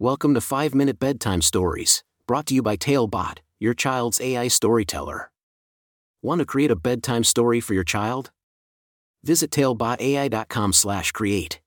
[0.00, 5.30] Welcome to 5 Minute Bedtime Stories, brought to you by Talebot, your child's AI storyteller.
[6.20, 8.32] Want to create a bedtime story for your child?
[9.22, 11.60] Visit talebotai.com/create.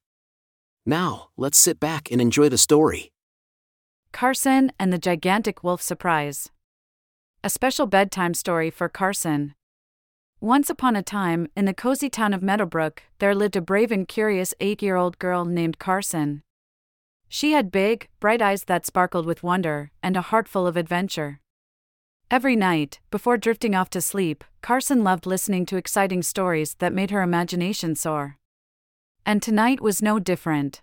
[0.86, 3.14] Now, let's sit back and enjoy the story.
[4.12, 6.52] Carson and the Gigantic Wolf Surprise.
[7.46, 9.56] A special bedtime story for Carson.
[10.42, 14.06] Once upon a time, in the cozy town of Meadowbrook, there lived a brave and
[14.06, 16.44] curious eight year old girl named Carson.
[17.30, 21.40] She had big, bright eyes that sparkled with wonder, and a heart full of adventure.
[22.30, 27.12] Every night, before drifting off to sleep, Carson loved listening to exciting stories that made
[27.12, 28.38] her imagination soar.
[29.26, 30.82] And tonight was no different.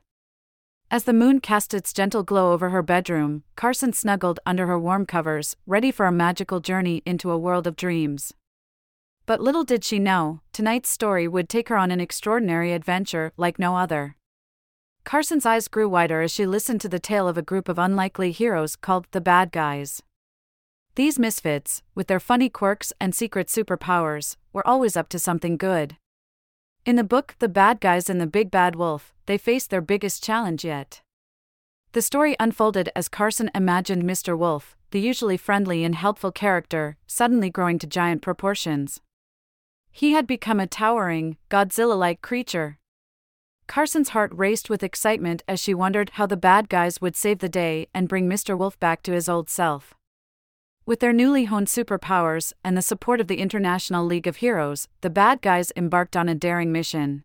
[0.90, 5.06] As the moon cast its gentle glow over her bedroom, Carson snuggled under her warm
[5.06, 8.32] covers, ready for a magical journey into a world of dreams.
[9.26, 13.58] But little did she know, tonight's story would take her on an extraordinary adventure like
[13.58, 14.16] no other.
[15.04, 18.32] Carson's eyes grew wider as she listened to the tale of a group of unlikely
[18.32, 20.02] heroes called the Bad Guys.
[20.94, 25.96] These misfits, with their funny quirks and secret superpowers, were always up to something good.
[26.86, 30.24] In the book The Bad Guys and the Big Bad Wolf, they faced their biggest
[30.24, 31.02] challenge yet.
[31.92, 34.36] The story unfolded as Carson imagined Mr.
[34.36, 39.00] Wolf, the usually friendly and helpful character, suddenly growing to giant proportions.
[39.92, 42.78] He had become a towering, Godzilla like creature,
[43.66, 47.48] Carson's heart raced with excitement as she wondered how the bad guys would save the
[47.48, 48.56] day and bring Mr.
[48.56, 49.94] Wolf back to his old self.
[50.86, 55.08] With their newly honed superpowers and the support of the International League of Heroes, the
[55.08, 57.24] bad guys embarked on a daring mission.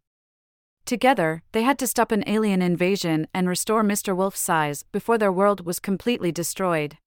[0.85, 4.15] Together, they had to stop an alien invasion and restore Mr.
[4.15, 6.97] Wolf's size before their world was completely destroyed.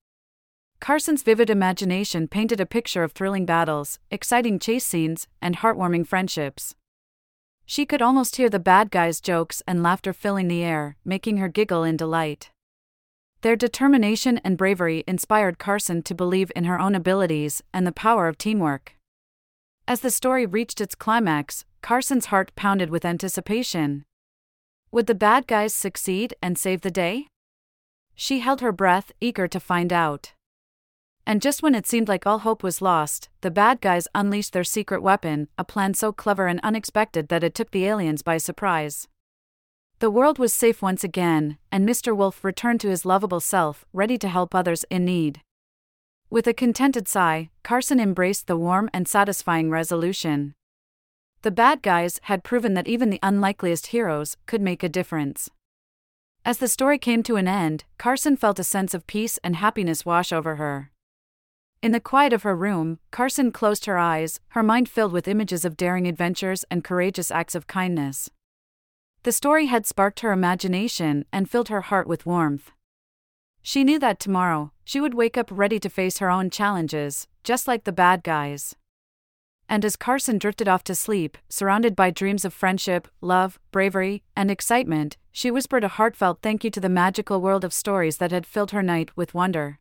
[0.78, 6.74] Carson's vivid imagination painted a picture of thrilling battles, exciting chase scenes, and heartwarming friendships.
[7.72, 11.48] She could almost hear the bad guys' jokes and laughter filling the air, making her
[11.48, 12.50] giggle in delight.
[13.40, 18.28] Their determination and bravery inspired Carson to believe in her own abilities and the power
[18.28, 18.96] of teamwork.
[19.88, 24.04] As the story reached its climax, Carson's heart pounded with anticipation.
[24.90, 27.28] Would the bad guys succeed and save the day?
[28.14, 30.34] She held her breath, eager to find out.
[31.26, 34.64] And just when it seemed like all hope was lost, the bad guys unleashed their
[34.64, 39.08] secret weapon, a plan so clever and unexpected that it took the aliens by surprise.
[40.00, 42.16] The world was safe once again, and Mr.
[42.16, 45.40] Wolf returned to his lovable self, ready to help others in need.
[46.28, 50.54] With a contented sigh, Carson embraced the warm and satisfying resolution.
[51.42, 55.50] The bad guys had proven that even the unlikeliest heroes could make a difference.
[56.44, 60.04] As the story came to an end, Carson felt a sense of peace and happiness
[60.06, 60.91] wash over her.
[61.82, 65.64] In the quiet of her room, Carson closed her eyes, her mind filled with images
[65.64, 68.30] of daring adventures and courageous acts of kindness.
[69.24, 72.70] The story had sparked her imagination and filled her heart with warmth.
[73.62, 77.66] She knew that tomorrow, she would wake up ready to face her own challenges, just
[77.66, 78.76] like the bad guys.
[79.68, 84.52] And as Carson drifted off to sleep, surrounded by dreams of friendship, love, bravery, and
[84.52, 88.46] excitement, she whispered a heartfelt thank you to the magical world of stories that had
[88.46, 89.80] filled her night with wonder.